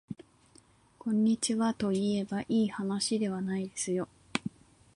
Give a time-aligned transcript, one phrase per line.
[0.97, 4.07] こんにちはといえばいいはなしではないですよ